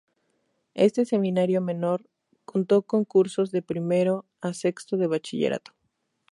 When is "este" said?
0.73-1.05